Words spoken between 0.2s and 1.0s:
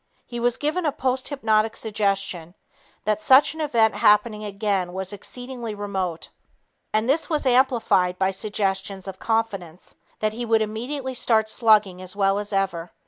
He was given a